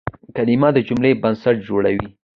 [0.35, 2.07] کلیمه د جملې بنسټ جوړوي.